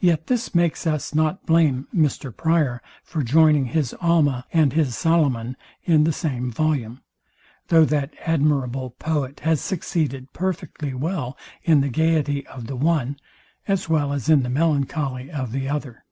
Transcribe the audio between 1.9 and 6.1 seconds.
Mr Prior for joining his Alma and his Solomon in